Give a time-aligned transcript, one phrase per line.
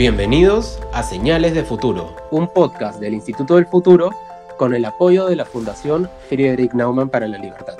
[0.00, 4.08] Bienvenidos a Señales de Futuro, un podcast del Instituto del Futuro
[4.56, 7.76] con el apoyo de la Fundación Friedrich Naumann para la Libertad.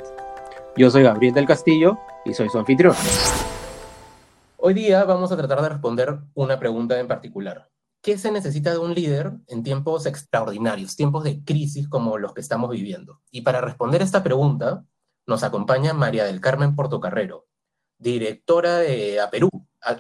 [0.76, 2.94] Yo soy Gabriel del Castillo y soy su anfitrión.
[4.58, 7.70] Hoy día vamos a tratar de responder una pregunta en particular.
[8.02, 12.42] ¿Qué se necesita de un líder en tiempos extraordinarios, tiempos de crisis como los que
[12.42, 13.22] estamos viviendo?
[13.30, 14.84] Y para responder esta pregunta,
[15.26, 17.46] nos acompaña María del Carmen Portocarrero,
[17.96, 19.48] directora de APERU,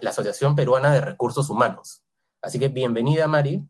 [0.02, 2.04] la Asociación Peruana de Recursos Humanos.
[2.42, 3.62] Así que bienvenida, Mari.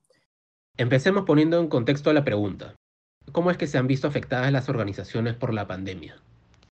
[0.76, 2.76] Empecemos poniendo en contexto la pregunta.
[3.32, 6.22] ¿Cómo es que se han visto afectadas las organizaciones por la pandemia?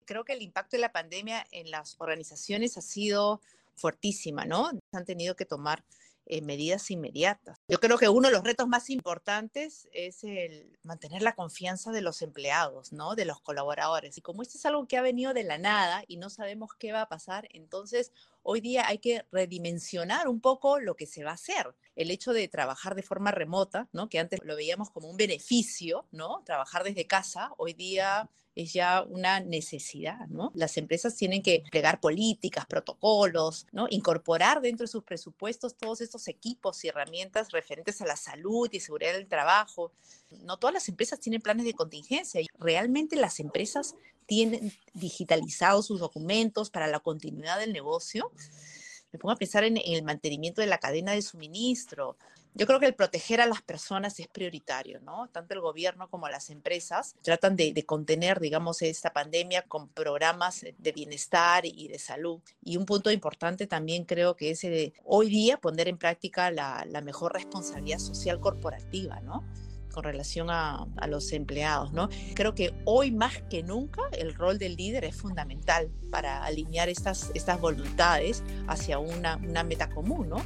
[0.05, 3.41] Creo que el impacto de la pandemia en las organizaciones ha sido
[3.75, 4.71] fuertísima, ¿no?
[4.91, 5.83] Han tenido que tomar
[6.25, 7.57] eh, medidas inmediatas.
[7.67, 12.01] Yo creo que uno de los retos más importantes es el mantener la confianza de
[12.01, 13.15] los empleados, ¿no?
[13.15, 14.17] De los colaboradores.
[14.17, 16.91] Y como esto es algo que ha venido de la nada y no sabemos qué
[16.91, 18.11] va a pasar, entonces
[18.43, 21.73] hoy día hay que redimensionar un poco lo que se va a hacer.
[21.95, 24.09] El hecho de trabajar de forma remota, ¿no?
[24.09, 26.43] Que antes lo veíamos como un beneficio, ¿no?
[26.45, 30.27] Trabajar desde casa, hoy día es ya una necesidad.
[30.53, 33.65] Las empresas tienen que plegar políticas, protocolos.
[33.89, 38.79] Incorporar dentro de sus presupuestos todos estos equipos y herramientas referentes a la salud y
[38.79, 39.91] seguridad del trabajo.
[40.41, 42.41] No todas las empresas tienen planes de contingencia.
[42.59, 43.95] Realmente las empresas
[44.25, 48.31] tienen digitalizados sus documentos para la continuidad del negocio.
[49.11, 52.17] Me pongo a pensar en, el mantenimiento de la cadena de suministro,
[52.55, 55.27] yo creo que el proteger a las personas es prioritario, ¿no?
[55.31, 60.91] Tanto el gobierno como las empresas tratan de, contener, digamos, esta pandemia con programas de
[60.91, 62.41] bienestar y de salud.
[62.63, 66.85] Y un punto importante también creo que es de hoy día poner en práctica la,
[67.03, 69.43] mejor responsabilidad social corporativa, ¿no?
[69.93, 72.09] Con relación a, los empleados, ¿no?
[72.33, 77.31] Creo que hoy más que nunca el rol del líder es fundamental para alinear estas,
[77.35, 80.41] estas voluntades hacia una, una meta común, ¿no?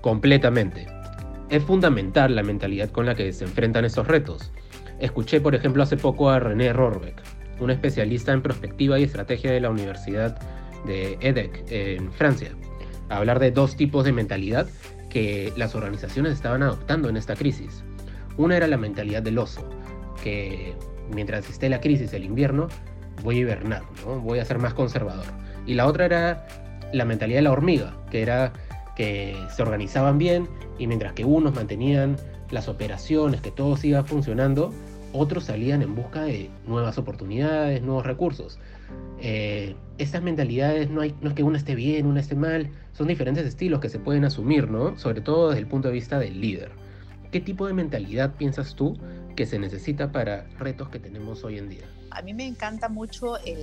[0.00, 0.86] Completamente.
[1.48, 4.52] Es fundamental la mentalidad con la que se enfrentan estos retos.
[5.00, 7.22] Escuché, por ejemplo, hace poco a René Rorbeck,
[7.60, 10.38] un especialista en prospectiva y estrategia de la Universidad
[10.84, 12.50] de EDEC en Francia,
[13.08, 14.68] hablar de dos tipos de mentalidad
[15.08, 17.84] que las organizaciones estaban adoptando en esta crisis.
[18.36, 19.68] Una era la mentalidad del oso,
[20.22, 20.74] que
[21.12, 22.68] mientras esté la crisis del invierno,
[23.22, 24.20] voy a hibernar, ¿no?
[24.20, 25.26] voy a ser más conservador.
[25.66, 26.46] Y la otra era
[26.92, 28.52] la mentalidad de la hormiga, que era
[28.96, 32.16] que se organizaban bien y mientras que unos mantenían
[32.50, 34.72] las operaciones, que todo siga funcionando,
[35.12, 38.58] otros salían en busca de nuevas oportunidades, nuevos recursos.
[39.20, 43.06] Eh, estas mentalidades no, hay, no es que una esté bien, una esté mal, son
[43.06, 44.98] diferentes estilos que se pueden asumir, ¿no?
[44.98, 46.70] Sobre todo desde el punto de vista del líder.
[47.34, 48.96] ¿Qué tipo de mentalidad piensas tú
[49.34, 51.82] que se necesita para retos que tenemos hoy en día?
[52.12, 53.58] A mí me encanta mucho el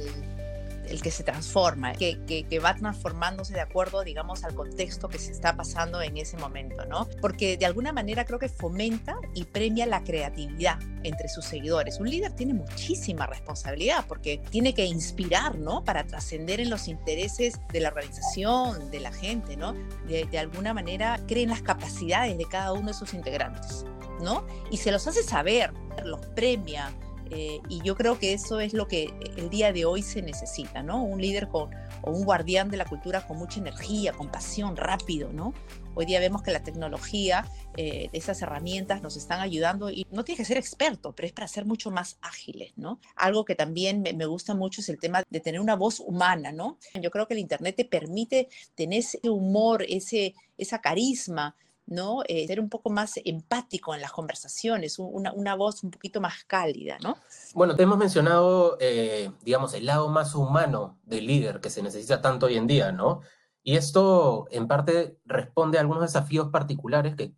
[0.87, 5.31] el que se transforma, que, que, va transformándose de acuerdo, digamos, al contexto que se
[5.31, 7.07] está pasando en ese momento, ¿no?
[7.21, 11.99] Porque de alguna manera creo que fomenta y premia la creatividad entre sus seguidores.
[11.99, 15.83] Un líder tiene muchísima responsabilidad porque tiene que inspirar, ¿no?
[15.83, 19.73] Para trascender en los intereses de la organización, de la gente, ¿no?
[20.07, 23.85] De, de alguna manera creen las capacidades de cada uno de sus integrantes,
[24.21, 24.45] ¿no?
[24.69, 26.91] Y se los hace saber, los premia,
[27.33, 30.83] eh, y yo creo que eso es lo que el día de hoy se necesita,
[30.83, 31.01] ¿no?
[31.01, 31.69] Un líder con,
[32.01, 35.53] o un guardián de la cultura con mucha energía, con pasión, rápido, ¿no?
[35.95, 37.45] Hoy día vemos que la tecnología,
[37.77, 41.47] eh, esas herramientas nos están ayudando y no tienes que ser experto, pero es para
[41.47, 42.99] ser mucho más ágiles, ¿no?
[43.15, 46.51] Algo que también me, me, gusta mucho es el tema de tener una voz humana,
[46.51, 46.77] ¿no?
[47.01, 51.55] Yo creo que el Internet te permite tener ese humor, ese, esa carisma,
[51.85, 52.23] ¿no?
[52.27, 56.97] Eh, ser un poco más empático en las conversaciones, una, voz un poquito más cálida,
[57.01, 57.17] ¿no?
[57.53, 62.21] Bueno, te hemos mencionado, eh, digamos, el lado más humano del líder que se necesita
[62.21, 63.21] tanto hoy en día, ¿no?
[63.63, 67.33] Y esto, en parte, responde a algunos desafíos particulares que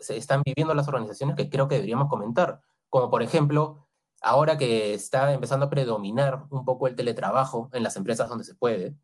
[0.00, 3.86] se están viviendo las organizaciones que creo que deberíamos comentar, como por ejemplo,
[4.22, 8.54] ahora que está empezando a predominar un poco el teletrabajo en las empresas donde se
[8.54, 8.94] puede.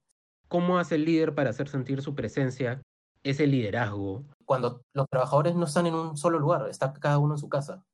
[0.48, 2.82] ¿Cómo hace el líder para hacer sentir su presencia,
[3.22, 7.38] ese liderazgo, cuando los trabajadores no están en un solo lugar, está cada uno en
[7.38, 7.84] su casa.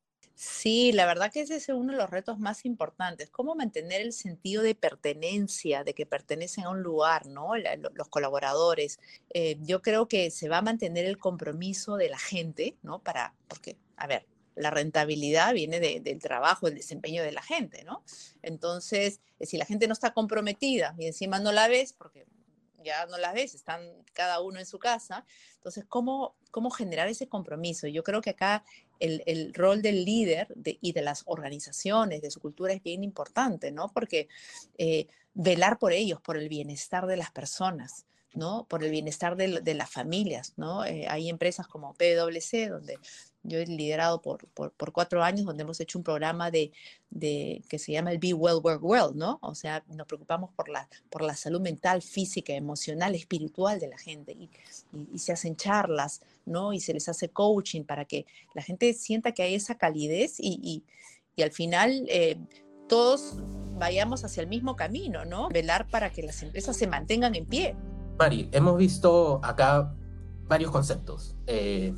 [0.40, 4.12] Sí, la verdad que ese es uno de los retos más importantes, cómo mantener el
[4.12, 7.56] sentido de pertenencia, de que pertenecen a un lugar, ¿no?
[7.56, 9.00] los colaboradores.
[9.30, 13.00] Eh, yo creo que se va a mantener el compromiso de la gente, ¿no?
[13.00, 18.04] Para, porque, a ver, la rentabilidad viene del trabajo, el desempeño de la gente, ¿no?
[18.42, 22.26] Entonces, eh, si la gente no está comprometida y encima no la ves, porque
[22.82, 23.82] ya no las ves, están
[24.12, 25.24] cada uno en su casa.
[25.54, 27.86] Entonces, ¿cómo, cómo generar ese compromiso?
[27.86, 28.64] Yo creo que acá
[29.00, 33.72] el, el rol del líder y de las organizaciones, de su cultura es bien importante,
[33.72, 33.88] ¿no?
[33.92, 34.28] Porque
[34.76, 38.66] eh, velar por ellos, por el bienestar de las personas, ¿no?
[38.68, 40.84] Por el bienestar de, las familias, ¿no?
[40.84, 42.98] Eh, hay empresas como PwC, donde
[43.42, 44.46] yo he liderado por,
[44.92, 46.72] cuatro años, donde hemos hecho un programa de,
[47.10, 49.38] que se llama el Be Well, Work Well, ¿no?
[49.42, 54.50] O sea, nos preocupamos por la, salud mental, física, emocional, espiritual de la gente y,
[55.18, 56.72] se hacen charlas, ¿no?
[56.72, 60.82] Y se les hace coaching para que la gente sienta que hay esa calidez y,
[61.38, 62.36] y al final eh,
[62.88, 63.36] todos
[63.78, 65.48] vayamos hacia el mismo camino, ¿no?
[65.50, 67.76] Velar para que las empresas se mantengan en pie.
[68.18, 69.94] Mari, hemos visto acá
[70.48, 71.36] varios conceptos.
[71.46, 71.94] Eh,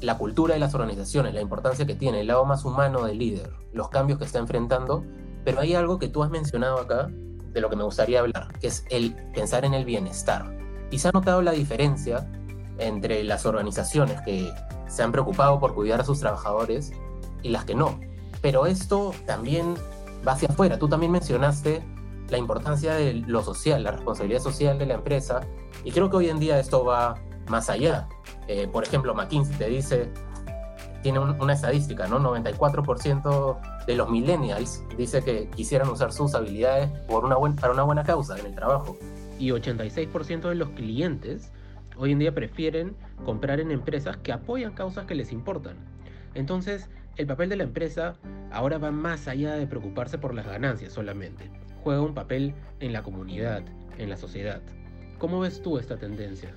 [0.00, 3.52] la cultura de las organizaciones, la importancia que tiene, el lado más humano del líder,
[3.72, 5.04] los cambios que está enfrentando,
[5.44, 7.08] pero hay algo que tú has mencionado acá
[7.52, 10.52] de lo que me gustaría hablar, que es el pensar en el bienestar.
[10.90, 12.28] Y se ha notado la diferencia
[12.78, 14.52] entre las organizaciones que
[14.88, 16.92] se han preocupado por cuidar a sus trabajadores
[17.42, 18.00] y las que no.
[18.42, 19.76] Pero esto también
[20.26, 20.78] va hacia afuera.
[20.78, 21.84] Tú también mencionaste
[22.28, 25.40] la importancia de lo social, la responsabilidad social de la empresa,
[25.84, 27.14] y creo que hoy en día esto va
[27.48, 28.08] más allá.
[28.48, 30.10] Eh, por ejemplo, McKinsey te dice,
[31.02, 32.18] tiene un, una estadística, ¿no?
[32.18, 38.02] 94% de los millennials dice que quisieran usar sus habilidades por una para una buena
[38.02, 38.96] causa en el trabajo.
[39.38, 41.52] Y 86% de los clientes
[41.96, 45.76] hoy en día prefieren comprar en empresas que apoyan causas que les importan.
[46.34, 48.16] Entonces, el papel de la empresa
[48.50, 51.50] ahora va más allá de preocuparse por las ganancias solamente.
[51.86, 53.62] Juega un papel en la comunidad,
[53.96, 54.60] en la sociedad.
[55.18, 56.52] ¿Cómo ves tú esta tendencia?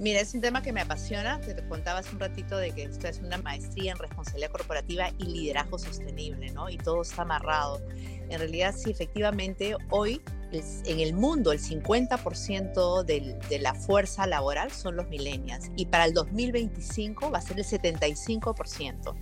[0.00, 1.40] Mira, es un tema que me apasiona.
[1.40, 5.26] Te contaba hace un ratito de que esto es una maestría en responsabilidad corporativa y
[5.26, 6.68] liderazgo sostenible, ¿no?
[6.68, 7.80] Y todo está amarrado.
[8.28, 10.20] En realidad, sí, efectivamente, hoy
[10.50, 16.06] en el mundo el 50% de, de la fuerza laboral son los millennials y para
[16.06, 19.14] el 2025 va a ser el 75%.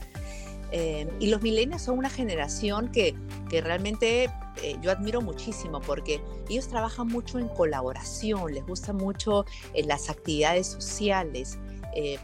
[0.72, 3.14] Eh, y los millennials son una generación que,
[3.50, 4.30] que realmente
[4.62, 10.10] eh, yo admiro muchísimo porque ellos trabajan mucho en colaboración, les gusta mucho en las
[10.10, 11.58] actividades sociales.
[11.94, 12.18] Eh,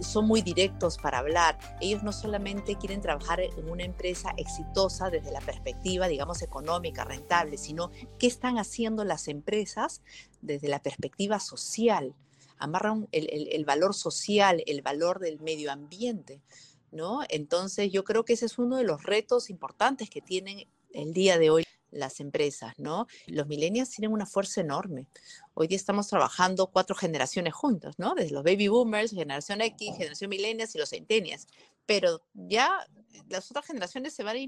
[0.00, 1.58] son muy directos para hablar.
[1.80, 7.56] Ellos no solamente quieren trabajar en una empresa exitosa desde la perspectiva, digamos, económica, rentable,
[7.56, 10.02] sino qué están haciendo las empresas
[10.42, 12.14] desde la perspectiva social.
[12.58, 16.42] Amarran el, el valor social, el valor del medio ambiente.
[16.90, 17.20] ¿no?
[17.28, 20.66] Entonces yo creo que ese es uno de los retos importantes que tienen
[21.02, 23.06] el día de hoy las empresas, ¿no?
[23.26, 25.06] Los millennials tienen una fuerza enorme.
[25.54, 28.14] Hoy día estamos trabajando cuatro generaciones juntos, ¿no?
[28.14, 31.46] Desde los baby boomers, generación X, generación millennials y los centennials.
[31.86, 32.86] Pero ya
[33.28, 34.38] las otras generaciones se van a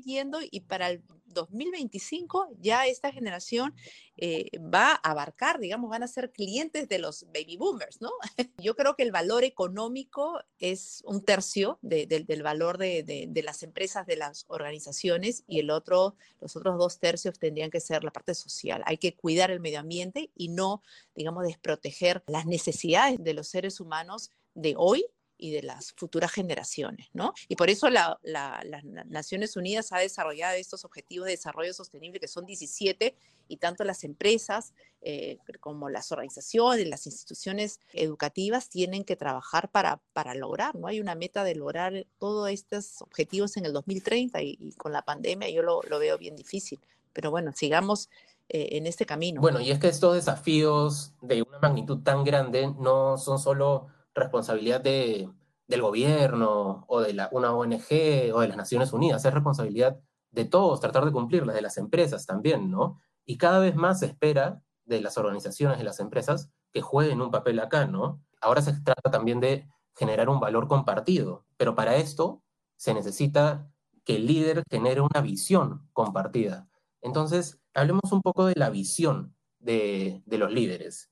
[0.51, 3.75] y para el 2025 ya esta generación
[4.17, 8.11] eh, va a abarcar, digamos, van a ser clientes de los baby boomers, ¿no?
[8.59, 13.43] Yo creo que el valor económico es un tercio de, de, del valor de, de,
[13.43, 18.05] las empresas, de las organizaciones y el otro, los otros dos tercios tendrían que ser
[18.05, 18.83] la parte social.
[18.87, 20.83] Hay que cuidar el medio ambiente y no,
[21.15, 25.07] digamos, desproteger las necesidades de los seres humanos de hoy
[25.41, 27.33] y de las futuras generaciones, ¿no?
[27.49, 32.21] Y por eso la, la, las Naciones Unidas ha desarrollado estos objetivos de desarrollo sostenible,
[32.21, 33.15] que son 17,
[33.49, 40.01] y tanto las empresas eh, como las organizaciones, las instituciones educativas tienen que trabajar para,
[40.13, 40.87] para lograr, ¿no?
[40.87, 45.03] Hay una meta de lograr todos estos objetivos en el 2030 y, y con la
[45.03, 46.79] pandemia yo lo, lo, veo bien difícil.
[47.13, 48.09] Pero bueno, sigamos
[48.49, 49.41] eh, en este camino.
[49.41, 54.81] Bueno, y es que estos desafíos de una magnitud tan grande no son solo responsabilidad
[54.81, 55.31] de,
[55.67, 59.99] del gobierno o de una ONG o de las Naciones Unidas, es responsabilidad
[60.33, 63.01] de todos tratar de cumplirlas, de las empresas también, ¿no?
[63.25, 67.31] Y cada vez más se espera de las organizaciones, de las empresas, que jueguen un
[67.31, 68.23] papel acá, ¿no?
[68.41, 72.43] Ahora se trata también de generar un valor compartido, pero para esto
[72.77, 73.71] se necesita
[74.05, 76.69] que el líder genere una visión compartida.
[77.03, 81.10] Entonces, hablemos un poco de la visión de, de los líderes.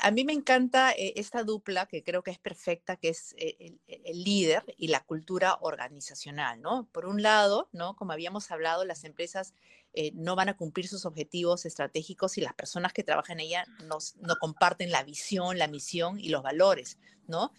[0.00, 3.56] A mí me encanta eh, esta dupla que creo que es perfecta, que es eh,
[3.58, 6.88] el, el, líder y la cultura organizacional, ¿no?
[6.92, 7.96] Por un lado, ¿no?
[7.96, 9.54] Como habíamos hablado, las empresas
[9.92, 13.66] eh, no van a cumplir sus objetivos estratégicos si las personas que trabajan en ella
[13.84, 13.98] no,
[14.38, 17.52] comparten la visión, la misión y los valores, ¿no?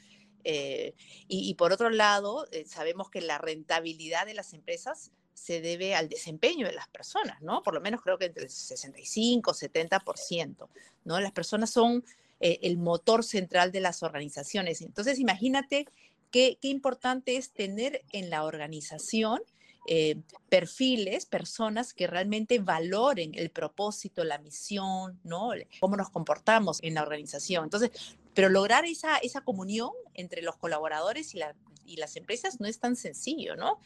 [0.43, 0.93] Y,
[1.27, 6.65] y, por otro lado, sabemos que la rentabilidad de las empresas se debe al desempeño
[6.65, 7.61] de las personas, ¿no?
[7.61, 10.67] Por lo menos creo que entre el 65 70%,
[11.05, 11.19] ¿no?
[11.19, 12.03] Las personas son
[12.39, 14.81] eh, el motor central de las organizaciones.
[14.81, 15.87] Entonces, imagínate
[16.31, 19.39] qué, importante es tener en la organización
[19.87, 20.17] eh,
[20.49, 25.51] perfiles, personas que realmente valoren el propósito, la misión, ¿no?
[25.79, 27.65] Cómo nos comportamos en la organización.
[27.65, 27.91] Entonces,
[28.33, 31.41] pero lograr esa, esa comunión entre los colaboradores y,
[31.85, 33.79] y las empresas no es tan sencillo, ¿no?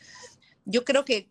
[0.66, 1.28] yo creo que,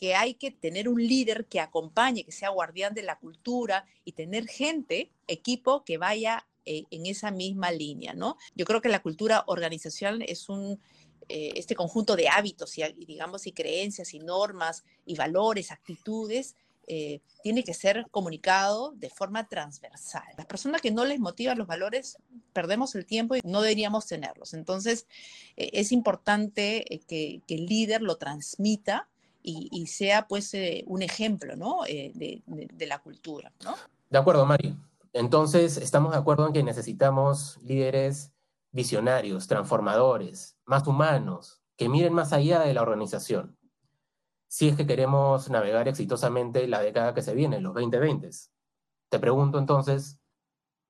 [0.00, 4.12] que hay que tener un líder que acompañe, que sea guardián de la cultura y
[4.12, 8.38] tener gente, equipo que vaya eh, en esa misma línea, ¿no?
[8.54, 10.80] Yo creo que la cultura organizacional es un,
[11.28, 17.20] eh, este conjunto de hábitos y, digamos, y creencias y normas y valores, actitudes, eh,
[17.42, 20.24] tiene que ser comunicado de forma transversal.
[20.38, 22.16] Las personas que no les motivan los valores,
[22.54, 24.54] perdemos el tiempo y no deberíamos tenerlos.
[24.54, 25.06] Entonces,
[25.56, 29.10] es importante que, el líder lo transmita
[29.42, 30.52] y, sea pues
[30.86, 31.82] un ejemplo ¿no?
[31.84, 33.52] de, de, la cultura.
[33.64, 33.74] ¿no?
[34.08, 34.76] De acuerdo, Mari.
[35.12, 38.32] Entonces, estamos de acuerdo en que necesitamos líderes
[38.72, 43.58] visionarios, transformadores, más humanos, que miren más allá de la organización.
[44.48, 48.30] Si es que queremos navegar exitosamente la década que se viene, los 2020.
[49.08, 50.18] Te pregunto entonces,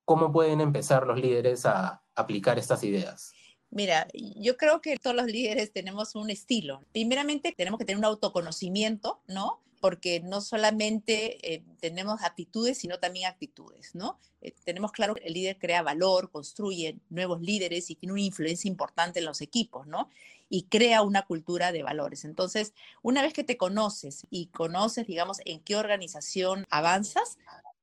[0.04, 3.32] ¿cómo pueden empezar los líderes a aplicar estas ideas?
[3.70, 6.82] Mira, yo creo que todos los líderes tenemos un estilo.
[6.92, 9.60] Primeramente, tenemos que tener un autoconocimiento, ¿no?
[9.80, 14.18] porque no solamente eh, tenemos actitudes, sino también actitudes, ¿no?
[14.42, 18.68] Eh, tenemos claro que el líder crea valor, construye nuevos líderes y tiene una influencia
[18.68, 20.10] importante en los equipos, ¿no?
[20.50, 22.24] Y crea una cultura de valores.
[22.24, 27.38] Entonces, una vez que te conoces y conoces, digamos, en qué organización avanzas,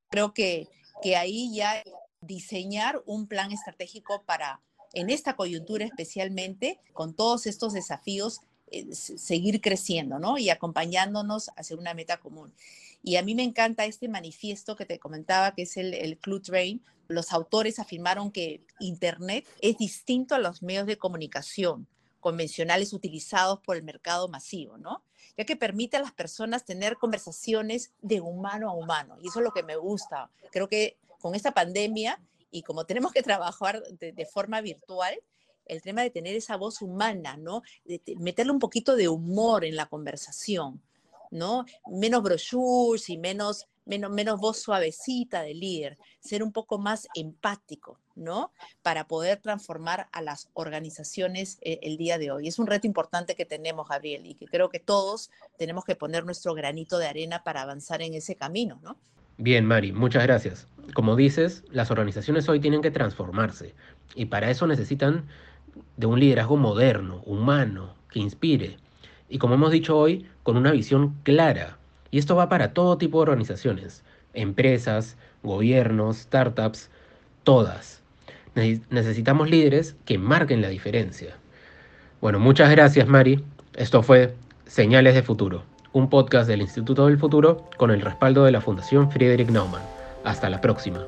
[0.10, 0.68] creo que,
[1.02, 1.84] que ahí ya
[2.22, 4.62] diseñar un plan estratégico para,
[4.98, 10.40] en esta coyuntura especialmente, con todos estos desafíos, eh, seguir creciendo, ¿no?
[10.40, 12.52] Y acompañándonos hacia una meta común.
[13.04, 16.42] Y a mí me encanta este manifiesto que te comentaba, que es el, el Club
[16.42, 16.82] Train.
[17.10, 21.88] Los autores afirmaron que Internet es distinto a los medios de comunicación
[22.20, 25.04] convencionales utilizados por el mercado masivo, ¿no?
[25.38, 29.18] Ya que permite a las personas tener conversaciones de humano a humano.
[29.22, 30.32] Y eso es lo que me gusta.
[30.52, 32.20] Creo que con esta pandemia
[32.52, 35.18] y como tenemos que trabajar de forma virtual,
[35.68, 37.62] el tema de tener esa voz humana, ¿no?
[37.86, 40.82] De meterle un poquito de humor en la conversación,
[41.32, 41.66] ¿no?
[41.88, 48.00] Menos brochures y menos, menos, menos voz suavecita de líder, ser un poco más empático,
[48.16, 48.52] ¿no?
[48.82, 52.48] Para poder transformar a las organizaciones eh, el día de hoy.
[52.48, 56.26] Es un reto importante que tenemos, Gabriel, y que creo que todos tenemos que poner
[56.26, 58.98] nuestro granito de arena para avanzar en ese camino, ¿no?
[59.38, 60.68] Bien, Mari, muchas gracias.
[60.94, 63.76] Como dices, las organizaciones hoy tienen que transformarse
[64.16, 65.26] y para eso necesitan
[65.96, 68.78] de un liderazgo moderno, humano, que inspire.
[69.30, 71.78] Y como hemos dicho hoy, con una visión clara.
[72.10, 74.04] Y esto va para todo tipo de organizaciones,
[74.34, 76.90] empresas, gobiernos, startups,
[77.44, 78.02] todas.
[78.56, 81.36] Necesitamos líderes que marquen la diferencia.
[82.22, 83.44] Bueno, muchas gracias Mari.
[83.76, 84.34] Esto fue
[84.66, 85.64] Señales de Futuro,
[85.94, 89.82] un podcast del Instituto del Futuro con el respaldo de la Fundación Friedrich Naumann.
[90.24, 91.00] Hasta la próxima.